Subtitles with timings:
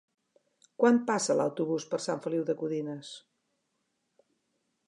[0.83, 3.15] Quan passa l'autobús per Sant Feliu de Codines?